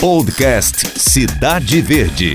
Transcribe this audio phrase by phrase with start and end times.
[0.00, 2.34] Podcast Cidade Verde.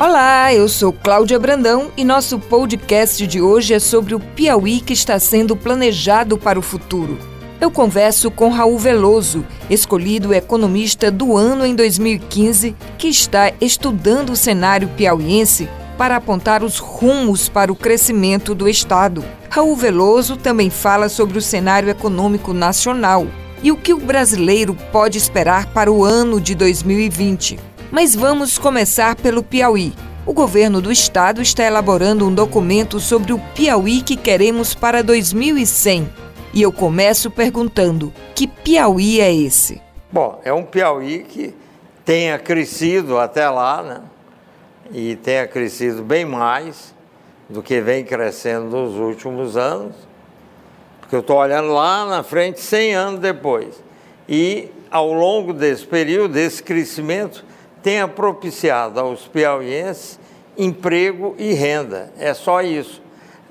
[0.00, 4.92] Olá, eu sou Cláudia Brandão e nosso podcast de hoje é sobre o Piauí que
[4.92, 7.16] está sendo planejado para o futuro.
[7.60, 14.36] Eu converso com Raul Veloso, escolhido economista do ano em 2015, que está estudando o
[14.36, 19.24] cenário piauiense para apontar os rumos para o crescimento do Estado.
[19.48, 23.28] Raul Veloso também fala sobre o cenário econômico nacional
[23.62, 27.58] e o que o brasileiro pode esperar para o ano de 2020.
[27.90, 29.92] Mas vamos começar pelo Piauí.
[30.24, 36.08] O governo do estado está elaborando um documento sobre o Piauí que queremos para 2100.
[36.54, 39.80] E eu começo perguntando: que Piauí é esse?
[40.10, 41.54] Bom, é um Piauí que
[42.04, 44.00] tenha crescido até lá, né?
[44.92, 46.94] E tenha crescido bem mais
[47.48, 49.94] do que vem crescendo nos últimos anos,
[51.12, 53.84] porque eu estou olhando lá na frente 100 anos depois.
[54.26, 57.44] E ao longo desse período, desse crescimento,
[57.82, 60.18] tenha propiciado aos piauienses
[60.56, 62.10] emprego e renda.
[62.18, 63.02] É só isso.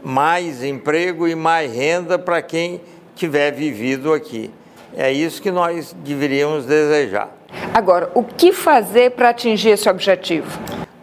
[0.03, 2.81] Mais emprego e mais renda para quem
[3.15, 4.49] tiver vivido aqui.
[4.97, 7.29] É isso que nós deveríamos desejar.
[7.75, 10.49] Agora, o que fazer para atingir esse objetivo?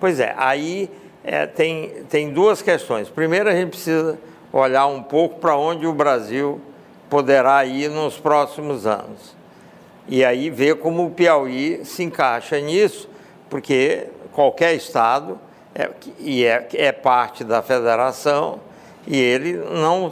[0.01, 0.91] Pois é, aí
[1.23, 3.09] é, tem, tem duas questões.
[3.09, 4.19] Primeiro, a gente precisa
[4.53, 6.61] olhar um pouco para onde o Brasil
[7.09, 9.37] poderá ir nos próximos anos.
[10.07, 13.09] E aí ver como o Piauí se encaixa nisso,
[13.51, 15.39] porque qualquer estado
[15.75, 18.61] é, e é, é parte da federação
[19.07, 20.11] e ele não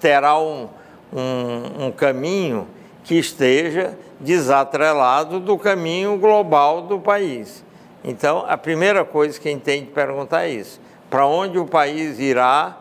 [0.00, 0.68] terá um,
[1.12, 2.68] um, um caminho
[3.04, 7.64] que esteja desatrelado do caminho global do país.
[8.04, 11.66] Então, a primeira coisa que a gente tem que perguntar é isso: para onde o
[11.66, 12.76] país irá,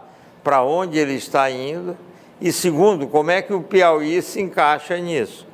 [0.47, 1.97] para onde ele está indo,
[2.39, 5.45] e segundo, como é que o Piauí se encaixa nisso?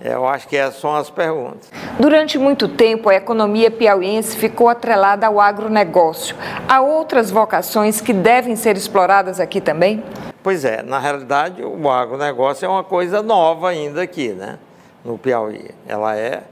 [0.00, 1.70] É, eu acho que essas são as perguntas.
[2.00, 6.34] Durante muito tempo, a economia piauiense ficou atrelada ao agronegócio.
[6.68, 10.02] Há outras vocações que devem ser exploradas aqui também?
[10.42, 14.58] Pois é, na realidade, o agronegócio é uma coisa nova ainda aqui, né?
[15.04, 15.70] No Piauí.
[15.86, 16.42] Ela é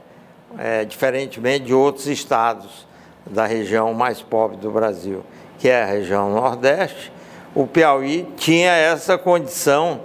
[0.57, 2.87] é, diferentemente de outros estados
[3.25, 5.25] da região mais pobre do Brasil,
[5.59, 7.11] que é a região Nordeste,
[7.55, 10.01] o Piauí tinha essa condição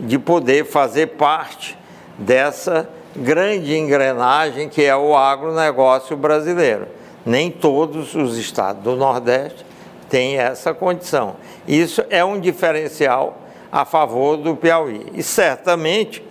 [0.00, 1.76] de poder fazer parte
[2.18, 6.88] dessa grande engrenagem que é o agronegócio brasileiro.
[7.24, 9.64] Nem todos os estados do Nordeste
[10.08, 11.36] têm essa condição.
[11.68, 13.38] Isso é um diferencial
[13.70, 15.06] a favor do Piauí.
[15.12, 16.24] E certamente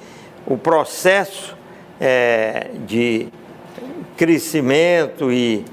[0.46, 1.56] o processo
[2.02, 3.28] é, de
[4.18, 5.66] crescimento e,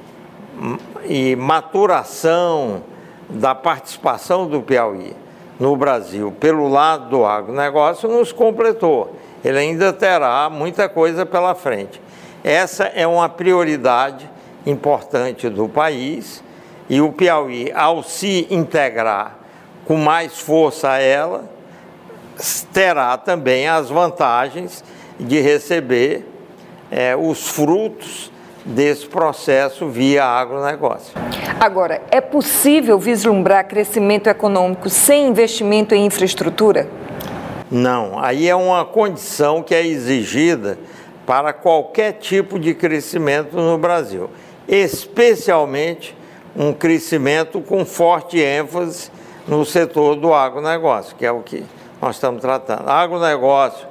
[1.07, 2.83] e maturação
[3.31, 5.15] da participação do Piauí
[5.59, 9.15] no Brasil pelo lado do agronegócio nos completou.
[9.45, 12.01] Ele ainda terá muita coisa pela frente.
[12.43, 14.29] Essa é uma prioridade
[14.67, 16.43] importante do país
[16.89, 19.37] e o Piauí, ao se integrar
[19.85, 21.45] com mais força a ela,
[22.73, 24.83] terá também as vantagens
[25.19, 26.27] de receber
[26.91, 28.30] é, os frutos
[28.65, 31.13] desse processo via agronegócio.
[31.59, 36.89] Agora, é possível vislumbrar crescimento econômico sem investimento em infraestrutura?
[37.71, 40.79] Não, aí é uma condição que é exigida
[41.25, 44.29] para qualquer tipo de crescimento no Brasil,
[44.67, 46.17] especialmente
[46.57, 49.11] um crescimento com forte ênfase
[49.47, 51.65] no setor do agronegócio, que é o que
[52.01, 52.89] nós estamos tratando.
[52.89, 53.87] Agronegócio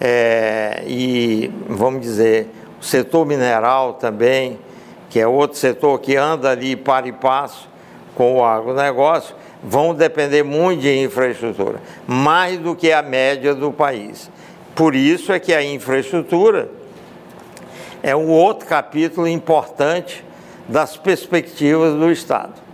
[0.00, 2.48] é, e, vamos dizer,
[2.80, 4.58] o setor mineral também,
[5.08, 7.68] que é outro setor que anda ali para e passo
[8.14, 14.30] com o agronegócio, vão depender muito de infraestrutura, mais do que a média do país.
[14.74, 16.70] Por isso é que a infraestrutura
[18.02, 20.24] é um outro capítulo importante
[20.66, 22.69] das perspectivas do Estado.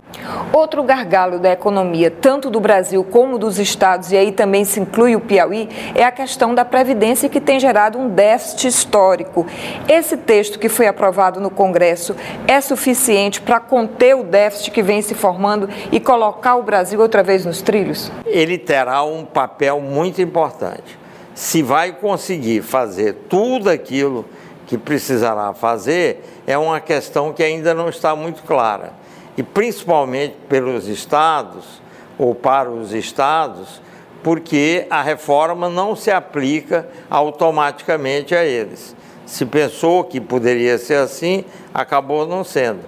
[0.51, 5.15] Outro gargalo da economia, tanto do Brasil como dos estados, e aí também se inclui
[5.15, 9.45] o Piauí, é a questão da Previdência que tem gerado um déficit histórico.
[9.87, 12.15] Esse texto que foi aprovado no Congresso
[12.47, 17.21] é suficiente para conter o déficit que vem se formando e colocar o Brasil outra
[17.21, 18.11] vez nos trilhos?
[18.25, 20.97] Ele terá um papel muito importante.
[21.35, 24.25] Se vai conseguir fazer tudo aquilo
[24.65, 29.06] que precisará fazer, é uma questão que ainda não está muito clara
[29.37, 31.81] e principalmente pelos estados
[32.17, 33.79] ou para os estados,
[34.23, 38.95] porque a reforma não se aplica automaticamente a eles.
[39.25, 42.81] Se pensou que poderia ser assim, acabou não sendo.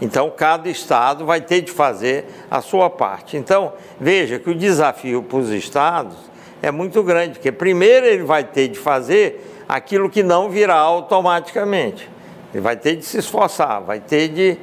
[0.00, 3.36] Então, cada estado vai ter de fazer a sua parte.
[3.36, 6.16] Então, veja que o desafio para os estados
[6.60, 12.10] é muito grande, porque primeiro ele vai ter de fazer aquilo que não virá automaticamente.
[12.52, 14.58] Ele vai ter de se esforçar, vai ter de,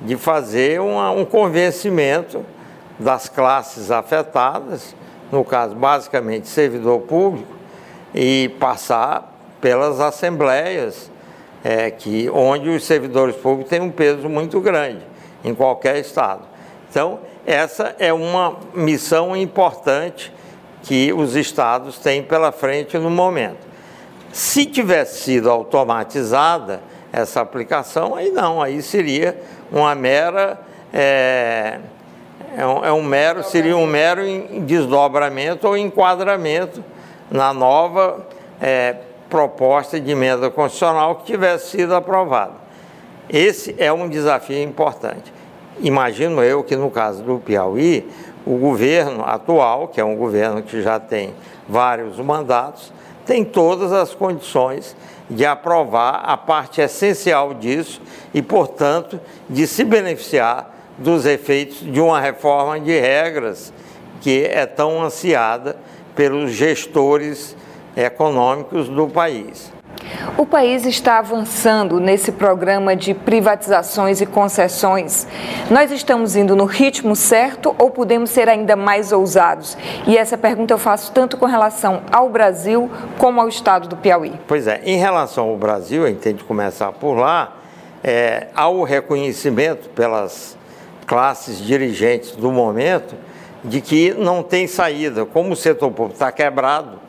[0.00, 2.44] de fazer uma, um convencimento
[2.98, 4.94] das classes afetadas,
[5.30, 7.52] no caso, basicamente, servidor público,
[8.14, 11.10] e passar pelas assembleias,
[11.62, 15.02] é, que, onde os servidores públicos têm um peso muito grande
[15.44, 16.42] em qualquer estado.
[16.90, 20.32] Então, essa é uma missão importante
[20.82, 23.66] que os estados têm pela frente no momento.
[24.32, 26.80] Se tivesse sido automatizada
[27.12, 29.40] essa aplicação, aí não, aí seria
[29.70, 30.58] uma mera.
[30.92, 31.78] É,
[32.56, 34.22] é um, é um mero, seria um mero
[34.64, 36.82] desdobramento ou enquadramento
[37.30, 38.26] na nova
[38.60, 38.96] é,
[39.28, 42.54] proposta de emenda constitucional que tivesse sido aprovada.
[43.28, 45.32] Esse é um desafio importante.
[45.80, 48.08] Imagino eu que no caso do Piauí,
[48.46, 51.34] o governo atual, que é um governo que já tem
[51.68, 52.92] vários mandatos,
[53.26, 54.96] tem todas as condições
[55.28, 58.00] de aprovar a parte essencial disso
[58.32, 63.72] e, portanto, de se beneficiar dos efeitos de uma reforma de regras
[64.20, 65.76] que é tão ansiada
[66.14, 67.56] pelos gestores
[67.96, 69.77] econômicos do país.
[70.36, 75.26] O país está avançando nesse programa de privatizações e concessões.
[75.70, 79.76] Nós estamos indo no ritmo certo ou podemos ser ainda mais ousados?
[80.06, 84.32] E essa pergunta eu faço tanto com relação ao Brasil como ao estado do Piauí.
[84.46, 87.56] Pois é, em relação ao Brasil, tem de começar por lá,
[88.02, 90.56] é, há o reconhecimento pelas
[91.06, 93.14] classes dirigentes do momento
[93.64, 95.24] de que não tem saída.
[95.24, 97.00] Como o setor público está quebrado,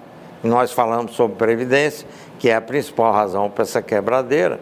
[0.43, 2.07] nós falamos sobre previdência,
[2.39, 4.59] que é a principal razão para essa quebradeira,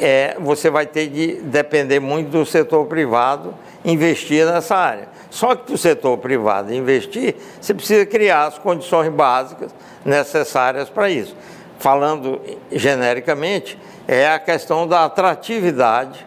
[0.00, 3.54] é, você vai ter de depender muito do setor privado
[3.84, 5.08] investir nessa área.
[5.28, 9.74] Só que para o setor privado investir, você precisa criar as condições básicas
[10.04, 11.36] necessárias para isso.
[11.78, 16.24] Falando genericamente, é a questão da atratividade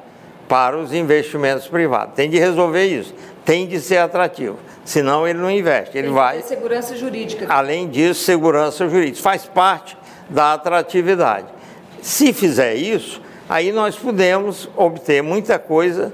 [0.48, 2.16] para os investimentos privados.
[2.16, 3.14] Tem de resolver isso,
[3.46, 4.58] tem de ser atrativo.
[4.84, 6.42] Senão ele não investe, ele tem vai.
[6.42, 7.46] segurança jurídica.
[7.50, 9.22] Além disso, segurança jurídica.
[9.22, 9.98] Faz parte
[10.30, 11.48] da atratividade.
[12.02, 16.14] Se fizer isso, aí nós podemos obter muita coisa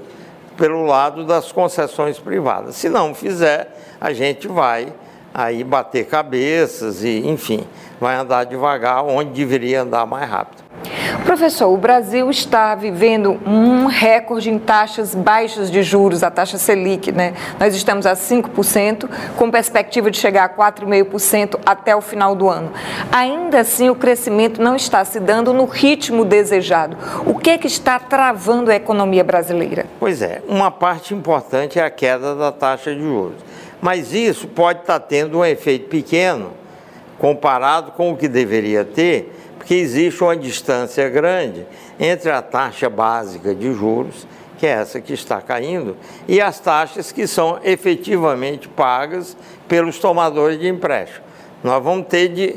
[0.56, 2.76] pelo lado das concessões privadas.
[2.76, 4.92] Se não fizer, a gente vai
[5.32, 7.66] aí bater cabeças e, enfim,
[8.00, 10.63] vai andar devagar onde deveria andar mais rápido.
[11.24, 17.10] Professor, o Brasil está vivendo um recorde em taxas baixas de juros, a taxa Selic,
[17.10, 17.32] né?
[17.58, 22.70] Nós estamos a 5%, com perspectiva de chegar a 4,5% até o final do ano.
[23.10, 26.94] Ainda assim, o crescimento não está se dando no ritmo desejado.
[27.24, 29.86] O que, é que está travando a economia brasileira?
[29.98, 33.38] Pois é, uma parte importante é a queda da taxa de juros.
[33.80, 36.52] Mas isso pode estar tendo um efeito pequeno
[37.18, 39.33] comparado com o que deveria ter
[39.64, 41.66] porque existe uma distância grande
[41.98, 44.26] entre a taxa básica de juros,
[44.58, 45.96] que é essa que está caindo,
[46.28, 49.34] e as taxas que são efetivamente pagas
[49.66, 51.24] pelos tomadores de empréstimo.
[51.62, 52.56] Nós vamos ter de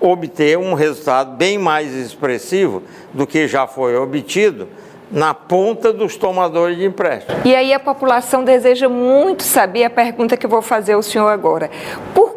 [0.00, 4.68] obter um resultado bem mais expressivo do que já foi obtido
[5.10, 7.40] na ponta dos tomadores de empréstimo.
[7.44, 11.68] E aí a população deseja muito saber a pergunta que vou fazer ao senhor agora.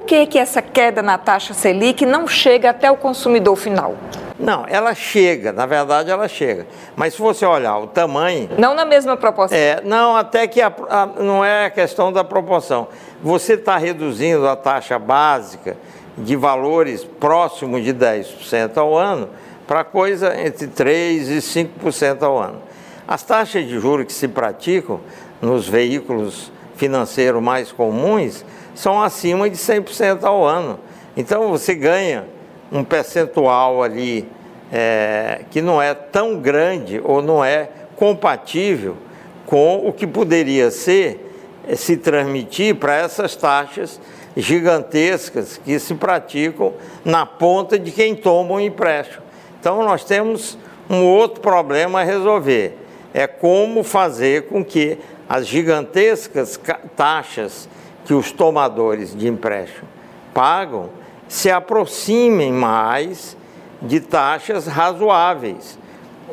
[0.04, 3.96] Por que, que essa queda na taxa Selic não chega até o consumidor final?
[4.38, 6.68] Não, ela chega, na verdade ela chega.
[6.94, 8.50] Mas se você olhar o tamanho.
[8.57, 9.57] Não na mesma proporção.
[9.57, 12.90] É, não, até que a, a, não é a questão da proporção.
[13.24, 15.78] Você está reduzindo a taxa básica
[16.18, 19.30] de valores próximos de 10% ao ano
[19.66, 21.38] para coisa entre 3% e
[21.81, 22.62] 5% ao ano.
[23.07, 25.00] As taxas de juros que se praticam
[25.42, 28.44] nos veículos financeiros mais comuns
[28.75, 30.80] são acima de 100% ao ano.
[31.15, 32.25] Então você ganha
[32.71, 34.27] um percentual ali
[34.71, 38.97] é, que não é tão grande ou não é compatível
[39.45, 41.31] com o que poderia ser
[41.68, 43.99] é, se transmitir para essas taxas
[44.35, 46.73] gigantescas que se praticam
[47.06, 49.23] na ponta de quem toma um empréstimo.
[49.59, 50.57] Então, nós temos
[50.89, 52.77] um outro problema a resolver:
[53.13, 54.97] é como fazer com que
[55.30, 56.59] as gigantescas
[56.95, 57.69] taxas
[58.06, 59.88] que os tomadores de empréstimo
[60.33, 60.90] pagam
[61.28, 63.38] se aproximem mais
[63.81, 65.78] de taxas razoáveis.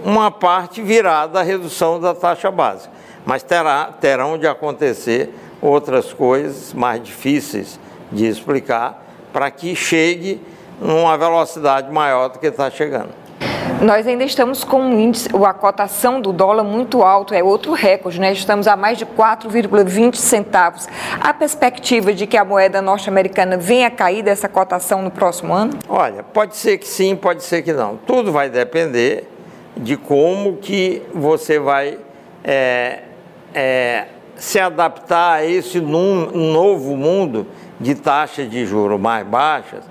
[0.04, 2.92] Uma parte virá da redução da taxa básica,
[3.24, 7.78] mas terá, terão de acontecer outras coisas mais difíceis
[8.10, 10.40] de explicar para que chegue
[10.80, 13.10] numa velocidade maior do que está chegando.
[13.80, 18.20] Nós ainda estamos com um índice, a cotação do dólar muito alto, é outro recorde,
[18.20, 18.30] né?
[18.30, 20.86] Estamos a mais de 4,20 centavos.
[21.18, 25.78] A perspectiva de que a moeda norte-americana venha a cair dessa cotação no próximo ano?
[25.88, 27.96] Olha, pode ser que sim, pode ser que não.
[27.96, 29.26] Tudo vai depender
[29.74, 31.98] de como que você vai
[32.44, 32.98] é,
[33.54, 37.46] é, se adaptar a esse num, novo mundo
[37.80, 39.84] de taxas de juros mais baixas,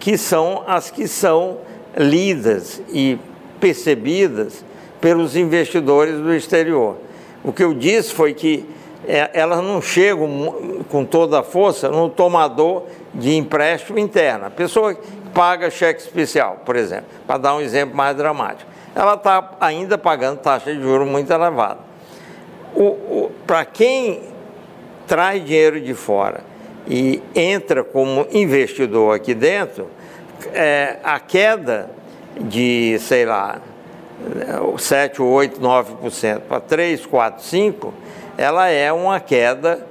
[0.00, 1.58] que são as que são
[1.96, 3.18] lidas e
[3.60, 4.64] percebidas
[5.00, 6.96] pelos investidores do exterior.
[7.42, 8.66] O que eu disse foi que
[9.06, 12.84] é, elas não chegam com toda a força no tomador
[13.14, 14.46] de empréstimo interno.
[14.46, 19.14] A pessoa que paga cheque especial, por exemplo, para dar um exemplo mais dramático, ela
[19.14, 21.80] está ainda pagando taxa de juros muito elevada.
[23.46, 24.22] Para quem
[25.06, 26.40] traz dinheiro de fora
[26.88, 29.88] e entra como investidor aqui dentro,
[30.52, 31.90] é, a queda
[32.38, 33.60] de, sei lá,
[34.78, 37.92] 7, 8, 9% para 3, 4, 5%,
[38.38, 39.86] ela é uma queda,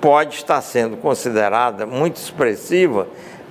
[0.00, 3.06] pode estar sendo considerada muito expressiva,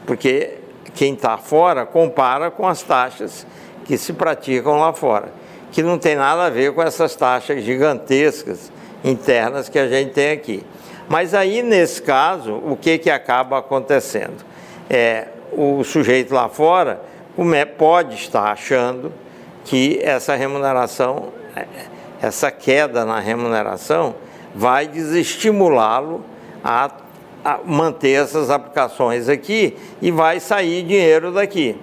[0.06, 0.58] porque
[0.96, 3.46] quem está fora compara com as taxas
[3.86, 5.30] que se praticam lá fora,
[5.72, 8.72] que não tem nada a ver com essas taxas gigantescas
[9.04, 10.64] internas que a gente tem aqui.
[11.08, 14.46] Mas aí, nesse caso, o que, que acaba acontecendo?
[14.90, 17.02] É, o sujeito lá fora
[17.78, 19.12] pode estar achando
[19.64, 21.30] que essa remuneração,
[22.22, 24.16] essa queda na remuneração,
[24.54, 26.24] vai desestimulá-lo
[26.64, 26.92] a,
[27.44, 31.78] a, manter essas aplicações aqui e vai sair dinheiro daqui.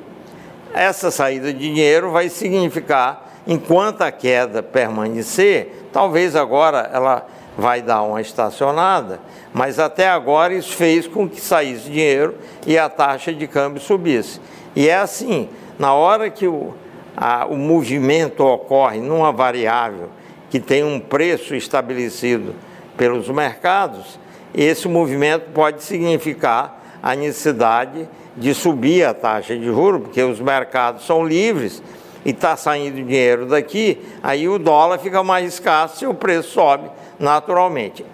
[0.75, 7.27] Essa saída de dinheiro vai significar, enquanto a queda permanecer, talvez agora ela
[7.57, 9.19] vai dar uma estacionada,
[9.53, 12.37] mas até agora isso fez com que saísse dinheiro
[12.67, 14.39] e a taxa de câmbio subisse.
[14.77, 16.75] E é assim, na hora que o,
[17.17, 20.11] a, o movimento ocorre numa variável
[20.51, 22.55] que tem um preço estabelecido
[22.97, 24.21] pelos mercados,
[24.55, 31.05] esse movimento pode significar a necessidade de subir a taxa de juros, porque os mercados
[31.05, 31.83] são livres
[32.29, 36.91] e está saindo dinheiro daqui, aí o dólar fica mais escasso e o preço sobe
[37.19, 38.05] naturalmente.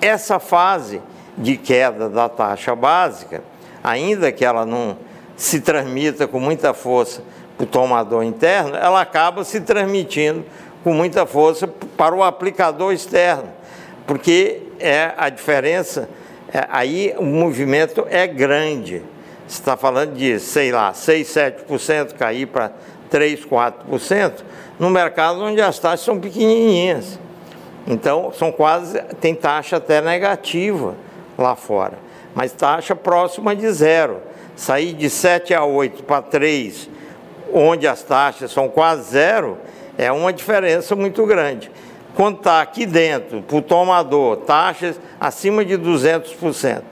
[0.00, 1.02] Essa fase
[1.36, 3.42] de queda da taxa básica,
[3.82, 4.96] ainda que ela não
[5.36, 7.24] se transmita com muita força
[7.56, 10.44] para o tomador interno, ela acaba se transmitindo
[10.84, 13.48] com muita força para o aplicador externo,
[14.06, 16.08] porque é a diferença,
[16.52, 19.02] é, aí o movimento é grande.
[19.46, 22.72] Você está falando de, sei lá, 6, 7% cair para
[23.14, 24.32] 3, 4%,
[24.76, 27.16] no mercado onde as taxas são pequenininhas.
[27.86, 30.96] Então, são quase, tem taxa até negativa
[31.38, 31.96] lá fora,
[32.34, 34.20] mas taxa próxima de zero.
[34.56, 36.90] Sair de 7 a 8 para 3,
[37.52, 39.58] onde as taxas são quase zero,
[39.96, 41.70] é uma diferença muito grande.
[42.16, 46.82] Quando está aqui dentro, para o tomador, taxas acima de 200%,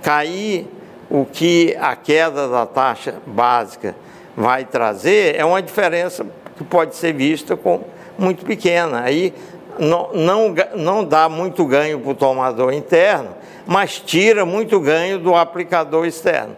[0.00, 0.68] cair
[1.10, 3.96] o que a queda da taxa básica
[4.36, 7.84] vai trazer é uma diferença que pode ser vista como
[8.18, 9.02] muito pequena.
[9.02, 9.34] Aí
[9.78, 13.30] não, não, não dá muito ganho para o tomador interno,
[13.66, 16.56] mas tira muito ganho do aplicador externo.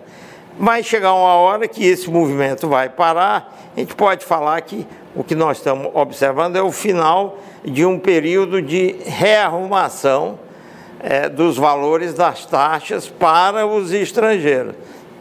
[0.59, 5.25] Vai chegar uma hora que esse movimento vai parar, a gente pode falar que o
[5.25, 10.39] que nós estamos observando é o final de um período de rearrumação
[11.01, 14.75] é, dos valores das taxas para os estrangeiros.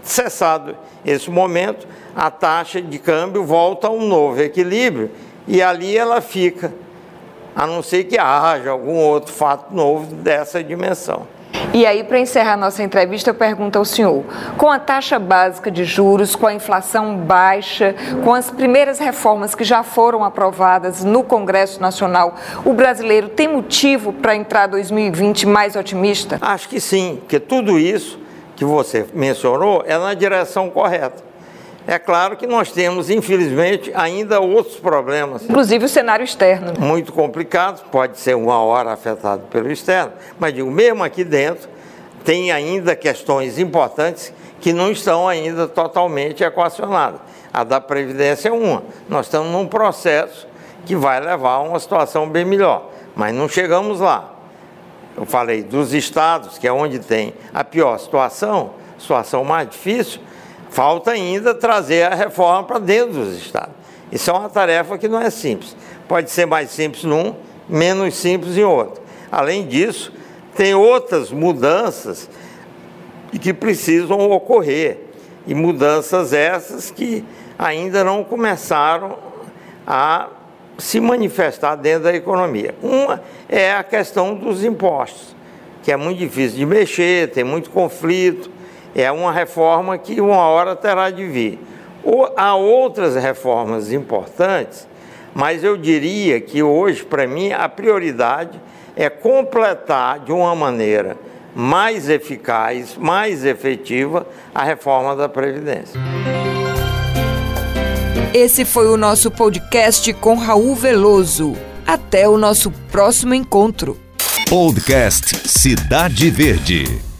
[0.03, 5.09] Cessado esse momento, a taxa de câmbio volta a um novo equilíbrio
[5.47, 6.73] e ali ela fica
[7.55, 11.27] a não ser que haja algum outro fato novo dessa dimensão.
[11.73, 14.23] E aí, para encerrar nossa entrevista, eu pergunto ao senhor:
[14.57, 19.63] com a taxa básica de juros, com a inflação baixa, com as primeiras reformas que
[19.63, 26.37] já foram aprovadas no Congresso Nacional, o brasileiro tem motivo para entrar 2020 mais otimista?
[26.41, 28.19] Acho que sim, porque tudo isso
[28.63, 31.21] que você mencionou é na direção correta.
[31.85, 35.43] É claro que nós temos, infelizmente, ainda outros problemas.
[35.43, 36.73] Inclusive o cenário externo.
[36.79, 41.67] Muito complicados, pode ser uma hora afetado pelo externo, mas digo, mesmo aqui dentro,
[42.23, 47.19] tem ainda questões importantes que não estão ainda totalmente equacionadas.
[47.53, 48.83] A da Previdência é uma.
[49.09, 50.47] Nós estamos num processo
[50.85, 54.32] que vai levar a uma situação bem melhor, mas não chegamos lá.
[55.15, 60.19] Eu falei dos estados, que é onde tem a pior situação, situação mais difícil,
[60.73, 63.75] Falta ainda trazer a reforma para dentro dos estados.
[64.11, 65.77] Isso é uma tarefa que não é simples.
[66.07, 67.35] Pode ser mais simples num,
[67.69, 69.03] menos simples em outro.
[69.31, 70.11] Além disso,
[70.55, 72.27] tem outras mudanças
[73.39, 74.97] que precisam ocorrer.
[75.45, 77.23] E mudanças essas que
[77.59, 79.19] ainda não começaram
[79.85, 80.27] a
[80.77, 82.73] se manifestar dentro da economia.
[82.81, 85.35] Uma é a questão dos impostos,
[85.83, 88.49] que é muito difícil de mexer, tem muito conflito,
[88.95, 91.59] é uma reforma que uma hora terá de vir.
[92.35, 94.87] há outras reformas importantes,
[95.33, 98.59] mas eu diria que hoje, para mim, a prioridade
[98.95, 101.17] é completar de uma maneira
[101.55, 105.99] mais eficaz, mais efetiva, a reforma da Previdência.
[108.33, 111.55] Esse foi o nosso podcast com Raul Veloso.
[111.85, 113.95] Até o nosso próximo encontro.
[114.49, 117.12] Podcast Cidade Verde.